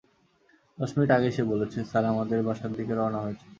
দশ 0.77 0.91
মিনিট 0.95 1.09
আগেই 1.11 1.33
সে 1.35 1.43
বলেছে, 1.51 1.79
স্যার 1.89 2.03
আমাদের 2.13 2.39
বাসার 2.47 2.71
দিকে 2.77 2.93
রওনা 2.93 3.19
হয়েছেন। 3.23 3.47